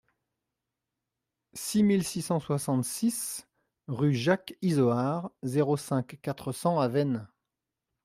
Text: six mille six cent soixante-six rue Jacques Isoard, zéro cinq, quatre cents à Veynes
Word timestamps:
six 1.53 1.83
mille 1.83 2.03
six 2.03 2.23
cent 2.23 2.39
soixante-six 2.39 3.47
rue 3.87 4.15
Jacques 4.15 4.57
Isoard, 4.63 5.31
zéro 5.43 5.77
cinq, 5.77 6.17
quatre 6.23 6.51
cents 6.53 6.79
à 6.79 6.87
Veynes 6.87 7.29